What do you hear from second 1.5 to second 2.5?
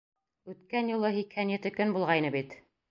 ете көн булғайны